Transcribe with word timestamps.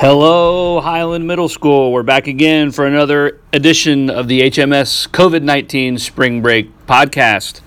Hello, 0.00 0.80
Highland 0.80 1.26
Middle 1.26 1.48
School. 1.48 1.90
We're 1.90 2.04
back 2.04 2.28
again 2.28 2.70
for 2.70 2.86
another 2.86 3.40
edition 3.52 4.08
of 4.10 4.28
the 4.28 4.42
HMS 4.42 5.08
COVID 5.08 5.42
19 5.42 5.98
Spring 5.98 6.40
Break 6.40 6.70
podcast. 6.86 7.60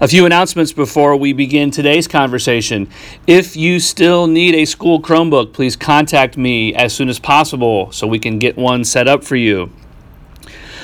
A 0.00 0.06
few 0.06 0.24
announcements 0.24 0.70
before 0.70 1.16
we 1.16 1.32
begin 1.32 1.72
today's 1.72 2.06
conversation. 2.06 2.88
If 3.26 3.56
you 3.56 3.80
still 3.80 4.28
need 4.28 4.54
a 4.54 4.64
school 4.66 5.02
Chromebook, 5.02 5.52
please 5.52 5.74
contact 5.74 6.36
me 6.36 6.76
as 6.76 6.94
soon 6.94 7.08
as 7.08 7.18
possible 7.18 7.90
so 7.90 8.06
we 8.06 8.20
can 8.20 8.38
get 8.38 8.56
one 8.56 8.84
set 8.84 9.08
up 9.08 9.24
for 9.24 9.34
you. 9.34 9.72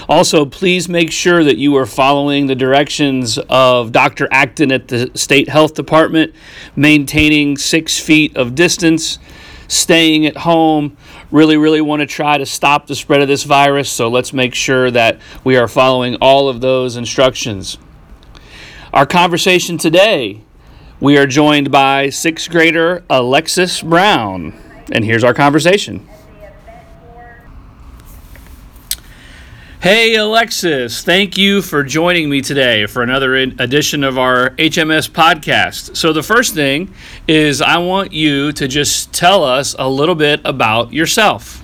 Also, 0.08 0.44
please 0.44 0.88
make 0.88 1.12
sure 1.12 1.44
that 1.44 1.58
you 1.58 1.76
are 1.76 1.86
following 1.86 2.48
the 2.48 2.56
directions 2.56 3.38
of 3.48 3.92
Dr. 3.92 4.26
Acton 4.32 4.72
at 4.72 4.88
the 4.88 5.08
State 5.14 5.48
Health 5.48 5.74
Department, 5.74 6.34
maintaining 6.74 7.56
six 7.56 8.00
feet 8.00 8.36
of 8.36 8.56
distance, 8.56 9.20
staying 9.68 10.26
at 10.26 10.38
home. 10.38 10.96
Really, 11.30 11.56
really 11.56 11.80
want 11.80 12.00
to 12.00 12.06
try 12.06 12.36
to 12.38 12.46
stop 12.46 12.88
the 12.88 12.96
spread 12.96 13.22
of 13.22 13.28
this 13.28 13.44
virus, 13.44 13.88
so 13.88 14.08
let's 14.08 14.32
make 14.32 14.54
sure 14.54 14.90
that 14.90 15.20
we 15.44 15.56
are 15.56 15.68
following 15.68 16.16
all 16.16 16.48
of 16.48 16.60
those 16.60 16.96
instructions. 16.96 17.78
Our 18.92 19.06
conversation 19.06 19.78
today, 19.78 20.40
we 20.98 21.16
are 21.16 21.26
joined 21.26 21.70
by 21.70 22.08
sixth 22.08 22.50
grader 22.50 23.04
Alexis 23.08 23.82
Brown. 23.82 24.58
And 24.90 25.04
here's 25.04 25.22
our 25.22 25.34
conversation. 25.34 26.08
Hey, 29.80 30.16
Alexis, 30.16 31.04
thank 31.04 31.38
you 31.38 31.62
for 31.62 31.84
joining 31.84 32.28
me 32.28 32.40
today 32.40 32.86
for 32.86 33.04
another 33.04 33.36
edition 33.36 34.02
of 34.02 34.18
our 34.18 34.50
HMS 34.56 35.08
podcast. 35.08 35.96
So, 35.96 36.12
the 36.12 36.24
first 36.24 36.52
thing 36.52 36.92
is 37.28 37.62
I 37.62 37.78
want 37.78 38.12
you 38.12 38.50
to 38.50 38.66
just 38.66 39.12
tell 39.12 39.44
us 39.44 39.76
a 39.78 39.88
little 39.88 40.16
bit 40.16 40.40
about 40.44 40.92
yourself. 40.92 41.62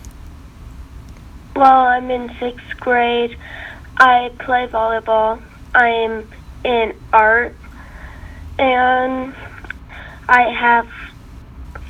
Well, 1.56 1.86
I'm 1.86 2.08
in 2.08 2.32
sixth 2.38 2.78
grade. 2.78 3.36
I 3.96 4.30
play 4.38 4.68
volleyball. 4.68 5.42
I'm 5.74 6.30
in 6.64 6.94
art. 7.12 7.56
And 8.60 9.34
I 10.28 10.42
have 10.50 10.88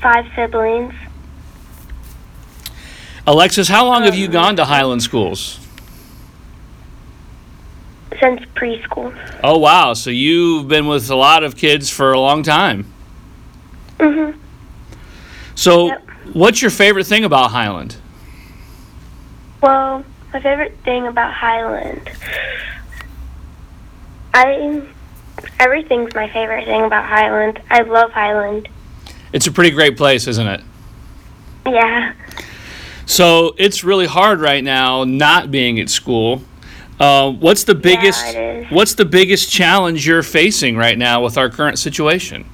five 0.01 0.25
siblings. 0.35 0.95
Alexis, 3.27 3.69
how 3.69 3.85
long 3.85 4.05
have 4.05 4.15
you 4.15 4.27
gone 4.27 4.57
to 4.57 4.65
Highland 4.65 5.03
Schools? 5.03 5.61
Since 8.21 8.41
preschool. 8.55 9.15
Oh 9.43 9.59
wow! 9.59 9.93
So 9.95 10.11
you've 10.11 10.69
been 10.69 10.87
with 10.87 11.11
a 11.11 11.17
lot 11.17 11.43
of 11.45 11.57
kids 11.57 11.91
for 11.91 12.13
a 12.13 12.21
long 12.21 12.43
time. 12.43 12.87
Mhm. 13.99 14.35
So, 15.55 15.87
Yep. 15.89 16.09
what's 16.33 16.63
your 16.63 16.71
favorite 16.71 17.07
thing 17.07 17.25
about 17.25 17.51
Highland? 17.53 17.97
Well, 19.61 20.05
my 20.33 20.41
favorite 20.41 20.77
thing 20.85 21.07
about 21.07 21.33
Highland, 21.33 22.11
I 24.33 24.83
everything's 25.61 26.15
my 26.15 26.29
favorite 26.29 26.65
thing 26.65 26.83
about 26.85 27.05
Highland. 27.05 27.61
I 27.71 27.83
love 27.83 28.11
Highland. 28.13 28.69
It's 29.33 29.47
a 29.47 29.53
pretty 29.53 29.71
great 29.71 29.97
place, 29.97 30.27
isn't 30.27 30.47
it? 30.47 30.61
Yeah. 31.67 32.13
So 33.07 33.55
it's 33.59 33.85
really 33.85 34.07
hard 34.07 34.41
right 34.41 34.63
now 34.63 35.05
not 35.05 35.51
being 35.51 35.79
at 35.81 35.89
school. 35.91 36.43
Uh, 36.99 37.33
what's 37.33 37.65
the 37.65 37.75
biggest? 37.75 38.25
is. 38.35 38.71
What's 38.71 38.95
the 38.95 39.05
biggest 39.05 39.51
challenge 39.51 40.07
you're 40.07 40.23
facing 40.23 40.77
right 40.77 40.97
now 40.97 41.23
with 41.23 41.37
our 41.37 41.51
current 41.51 41.79
situation? 41.79 42.47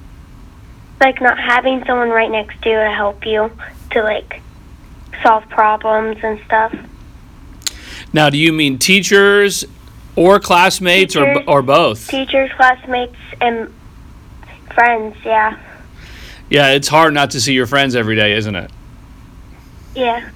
Like 0.99 1.21
not 1.21 1.37
having 1.37 1.83
someone 1.85 2.09
right 2.09 2.29
next 2.29 2.61
to 2.63 2.69
you 2.69 2.75
to 2.75 2.91
help 2.91 3.25
you 3.25 3.51
to 3.91 4.03
like 4.03 4.41
solve 5.23 5.47
problems 5.49 6.17
and 6.23 6.39
stuff. 6.45 6.75
Now, 8.13 8.29
do 8.29 8.37
you 8.37 8.51
mean 8.51 8.77
teachers 8.77 9.65
or 10.15 10.39
classmates 10.39 11.15
or 11.15 11.43
or 11.47 11.61
both? 11.61 12.07
Teachers, 12.07 12.51
classmates, 12.55 13.15
and 13.39 13.73
friends. 14.73 15.15
Yeah. 15.23 15.57
Yeah, 16.49 16.71
it's 16.71 16.87
hard 16.87 17.13
not 17.13 17.31
to 17.31 17.41
see 17.41 17.53
your 17.53 17.67
friends 17.67 17.95
every 17.95 18.15
day, 18.15 18.33
isn't 18.33 18.55
it? 18.55 18.71
Yeah. 19.95 20.29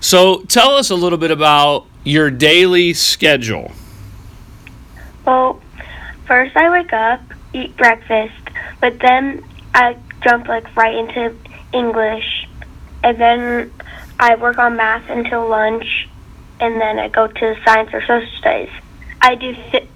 So 0.00 0.42
tell 0.42 0.70
us 0.70 0.90
a 0.90 0.94
little 0.94 1.18
bit 1.18 1.30
about 1.30 1.86
your 2.04 2.30
daily 2.30 2.92
schedule. 2.94 3.72
Well, 5.24 5.60
first 6.26 6.56
I 6.56 6.70
wake 6.70 6.92
up, 6.92 7.20
eat 7.52 7.76
breakfast, 7.76 8.34
but 8.80 8.98
then 9.00 9.44
I 9.74 9.96
jump 10.22 10.48
like 10.48 10.74
right 10.76 10.94
into 10.94 11.34
English, 11.72 12.48
and 13.02 13.20
then 13.20 13.72
I 14.18 14.34
work 14.36 14.58
on 14.58 14.76
math 14.76 15.08
until 15.08 15.48
lunch, 15.48 16.08
and 16.60 16.80
then 16.80 16.98
I 16.98 17.08
go 17.08 17.26
to 17.26 17.56
science 17.64 17.90
or 17.92 18.00
social 18.00 18.28
studies. 18.38 18.70
I 19.20 19.36
do 19.36 19.54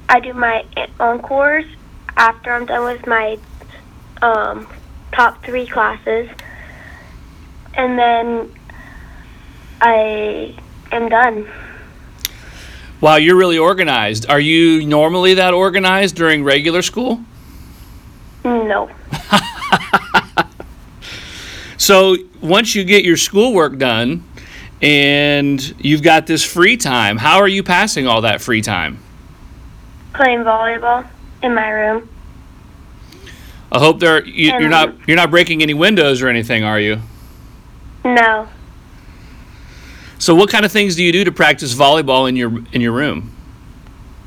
I 0.09 0.21
do 0.21 0.33
my 0.35 0.65
encores 1.01 1.65
after 2.17 2.53
I'm 2.53 2.67
done 2.67 2.85
with 2.85 3.07
my 3.07 3.39
um, 4.23 4.69
top 5.13 5.45
three 5.45 5.67
classes, 5.67 6.29
and 7.75 7.99
then 7.99 8.55
I 9.81 10.57
am 10.93 11.09
done. 11.09 11.49
Wow, 13.01 13.17
you're 13.17 13.37
really 13.37 13.59
organized. 13.59 14.29
Are 14.29 14.41
you 14.41 14.87
normally 14.87 15.35
that 15.35 15.53
organized 15.55 16.17
during 16.17 16.43
regular 16.45 16.83
school? 16.83 17.21
No. 18.45 18.91
So 21.79 22.17
once 22.41 22.75
you 22.75 22.83
get 22.85 23.05
your 23.05 23.17
schoolwork 23.17 23.79
done 23.79 24.25
and 24.83 25.63
you've 25.79 26.03
got 26.03 26.27
this 26.27 26.43
free 26.43 26.77
time, 26.77 27.17
how 27.17 27.39
are 27.39 27.47
you 27.47 27.63
passing 27.63 28.09
all 28.09 28.23
that 28.23 28.41
free 28.41 28.63
time? 28.63 28.99
Playing 30.15 30.41
volleyball 30.41 31.07
in 31.43 31.55
my 31.55 31.69
room. 31.69 32.09
I 33.71 33.79
hope 33.79 34.01
there 34.01 34.25
you, 34.25 34.47
you're 34.47 34.65
Um, 34.65 34.71
not 34.71 34.95
you're 35.07 35.17
not 35.17 35.31
breaking 35.31 35.63
any 35.63 35.75
windows 35.75 36.23
or 36.23 36.29
anything, 36.29 36.65
are 36.65 36.81
you? 36.81 37.01
No. 38.05 38.49
So 40.27 40.35
what 40.35 40.51
kind 40.51 40.65
of 40.65 40.73
things 40.73 40.97
do 40.97 41.05
you 41.05 41.13
do 41.13 41.23
to 41.23 41.31
practice 41.31 41.73
volleyball 41.73 42.29
in 42.29 42.35
your 42.35 42.49
in 42.73 42.81
your 42.81 42.91
room? 42.91 43.31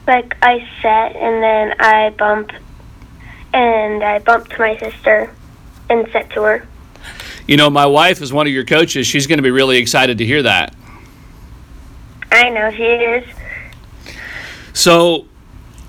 Like 0.07 0.33
I 0.41 0.65
set 0.81 1.13
and 1.17 1.43
then 1.43 1.75
I 1.77 2.11
bump 2.11 2.53
and 3.51 4.01
I 4.01 4.19
bump 4.19 4.47
to 4.47 4.59
my 4.59 4.77
sister 4.77 5.29
and 5.89 6.09
set 6.13 6.29
to 6.29 6.43
her. 6.43 6.67
You 7.47 7.57
know, 7.57 7.69
my 7.69 7.85
wife 7.85 8.21
is 8.21 8.31
one 8.31 8.47
of 8.47 8.53
your 8.53 8.63
coaches. 8.63 9.07
She's 9.07 9.27
going 9.27 9.39
to 9.39 9.43
be 9.43 9.51
really 9.51 9.77
excited 9.77 10.19
to 10.19 10.25
hear 10.25 10.41
that. 10.43 10.73
I 12.31 12.47
know 12.47 12.71
she 12.71 12.83
is. 12.83 13.27
So, 14.71 15.25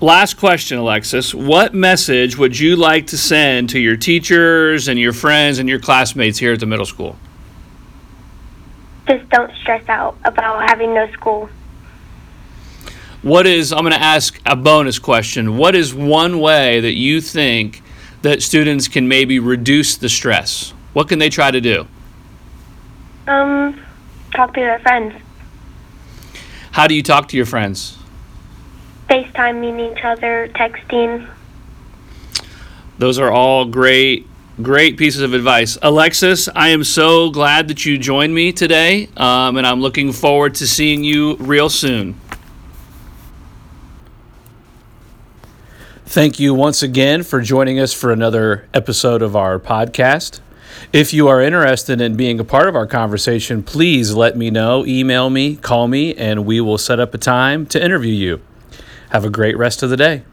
last 0.01 0.33
question, 0.33 0.77
Alexis. 0.77 1.33
What 1.33 1.73
message 1.73 2.37
would 2.37 2.59
you 2.59 2.75
like 2.75 3.07
to 3.07 3.17
send 3.17 3.69
to 3.69 3.79
your 3.79 3.95
teachers 3.95 4.89
and 4.89 4.99
your 4.99 5.13
friends 5.13 5.57
and 5.57 5.69
your 5.69 5.79
classmates 5.79 6.37
here 6.37 6.51
at 6.51 6.59
the 6.59 6.65
middle 6.65 6.85
school? 6.85 7.15
Just 9.07 9.29
don't 9.29 9.51
stress 9.57 9.87
out 9.89 10.15
about 10.23 10.69
having 10.69 10.93
no 10.93 11.11
school. 11.11 11.49
What 13.21 13.45
is, 13.45 13.71
I'm 13.71 13.81
going 13.81 13.93
to 13.93 14.01
ask 14.01 14.39
a 14.45 14.55
bonus 14.55 14.97
question. 14.97 15.57
What 15.57 15.75
is 15.75 15.93
one 15.93 16.39
way 16.39 16.79
that 16.79 16.93
you 16.93 17.21
think 17.21 17.83
that 18.23 18.41
students 18.41 18.87
can 18.87 19.07
maybe 19.07 19.37
reduce 19.39 19.95
the 19.95 20.09
stress? 20.09 20.73
What 20.93 21.07
can 21.07 21.19
they 21.19 21.29
try 21.29 21.51
to 21.51 21.61
do? 21.61 21.87
Um, 23.27 23.79
talk 24.33 24.53
to 24.55 24.59
their 24.59 24.79
friends. 24.79 25.13
How 26.71 26.87
do 26.87 26.95
you 26.95 27.03
talk 27.03 27.27
to 27.29 27.37
your 27.37 27.45
friends? 27.45 27.97
FaceTiming 29.09 29.91
each 29.91 30.03
other, 30.03 30.49
texting. 30.55 31.29
Those 32.97 33.19
are 33.19 33.31
all 33.31 33.65
great, 33.65 34.27
great 34.63 34.97
pieces 34.97 35.21
of 35.21 35.33
advice. 35.33 35.77
Alexis, 35.81 36.49
I 36.55 36.69
am 36.69 36.83
so 36.83 37.29
glad 37.29 37.67
that 37.67 37.85
you 37.85 37.97
joined 37.97 38.33
me 38.33 38.51
today, 38.51 39.09
um, 39.17 39.57
and 39.57 39.65
I'm 39.65 39.81
looking 39.81 40.11
forward 40.11 40.55
to 40.55 40.67
seeing 40.67 41.03
you 41.03 41.35
real 41.37 41.69
soon. 41.69 42.19
Thank 46.05 46.39
you 46.39 46.53
once 46.53 46.83
again 46.83 47.23
for 47.23 47.41
joining 47.41 47.79
us 47.79 47.93
for 47.93 48.11
another 48.11 48.67
episode 48.73 49.21
of 49.21 49.35
our 49.35 49.59
podcast. 49.59 50.41
If 50.91 51.13
you 51.13 51.27
are 51.27 51.41
interested 51.41 52.01
in 52.01 52.15
being 52.15 52.39
a 52.39 52.43
part 52.43 52.67
of 52.67 52.75
our 52.75 52.87
conversation, 52.87 53.63
please 53.63 54.13
let 54.13 54.35
me 54.35 54.49
know, 54.49 54.85
email 54.85 55.29
me, 55.29 55.55
call 55.55 55.87
me, 55.87 56.13
and 56.15 56.45
we 56.45 56.59
will 56.59 56.77
set 56.77 56.99
up 56.99 57.13
a 57.13 57.17
time 57.17 57.65
to 57.67 57.83
interview 57.83 58.13
you. 58.13 58.41
Have 59.11 59.23
a 59.23 59.29
great 59.29 59.57
rest 59.57 59.83
of 59.83 59.89
the 59.89 59.97
day. 59.97 60.23